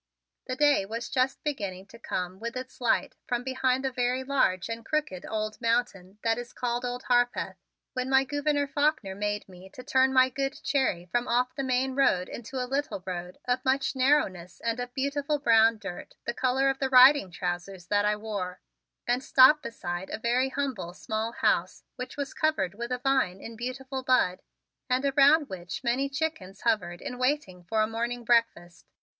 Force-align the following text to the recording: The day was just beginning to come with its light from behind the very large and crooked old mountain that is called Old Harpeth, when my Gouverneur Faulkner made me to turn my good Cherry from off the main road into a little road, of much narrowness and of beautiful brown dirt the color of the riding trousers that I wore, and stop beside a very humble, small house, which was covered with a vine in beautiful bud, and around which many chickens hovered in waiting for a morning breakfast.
The 0.47 0.55
day 0.55 0.83
was 0.83 1.09
just 1.09 1.43
beginning 1.43 1.85
to 1.89 1.99
come 1.99 2.39
with 2.39 2.57
its 2.57 2.81
light 2.81 3.13
from 3.27 3.43
behind 3.43 3.85
the 3.85 3.91
very 3.91 4.23
large 4.23 4.67
and 4.67 4.83
crooked 4.83 5.27
old 5.29 5.61
mountain 5.61 6.17
that 6.23 6.39
is 6.39 6.53
called 6.53 6.83
Old 6.83 7.03
Harpeth, 7.03 7.57
when 7.93 8.09
my 8.09 8.23
Gouverneur 8.23 8.65
Faulkner 8.65 9.13
made 9.13 9.47
me 9.47 9.69
to 9.69 9.83
turn 9.83 10.11
my 10.11 10.29
good 10.29 10.59
Cherry 10.63 11.05
from 11.11 11.27
off 11.27 11.53
the 11.53 11.61
main 11.63 11.93
road 11.93 12.29
into 12.29 12.55
a 12.59 12.65
little 12.65 13.03
road, 13.05 13.37
of 13.45 13.63
much 13.63 13.95
narrowness 13.95 14.59
and 14.61 14.79
of 14.79 14.91
beautiful 14.95 15.37
brown 15.37 15.77
dirt 15.77 16.15
the 16.25 16.33
color 16.33 16.67
of 16.67 16.79
the 16.79 16.89
riding 16.89 17.29
trousers 17.29 17.85
that 17.89 18.03
I 18.03 18.15
wore, 18.15 18.59
and 19.07 19.23
stop 19.23 19.61
beside 19.61 20.09
a 20.09 20.17
very 20.17 20.49
humble, 20.49 20.95
small 20.95 21.31
house, 21.31 21.83
which 21.95 22.17
was 22.17 22.33
covered 22.33 22.73
with 22.73 22.91
a 22.91 22.97
vine 22.97 23.39
in 23.39 23.55
beautiful 23.55 24.01
bud, 24.01 24.41
and 24.89 25.05
around 25.05 25.47
which 25.47 25.83
many 25.83 26.09
chickens 26.09 26.61
hovered 26.61 27.01
in 27.03 27.19
waiting 27.19 27.63
for 27.65 27.83
a 27.83 27.87
morning 27.87 28.25
breakfast. 28.25 28.87